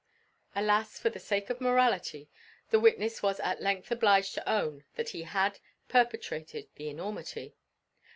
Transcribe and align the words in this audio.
Alas 0.55 0.97
for 0.97 1.11
the 1.11 1.19
sake 1.19 1.51
of 1.51 1.61
morality, 1.61 2.27
the 2.71 2.79
witness 2.79 3.21
was 3.21 3.39
at 3.41 3.61
length 3.61 3.91
obliged 3.91 4.33
to 4.33 4.49
own 4.51 4.83
that 4.95 5.09
he 5.09 5.21
had 5.21 5.59
perpetrated 5.89 6.67
the 6.73 6.89
enormity. 6.89 7.55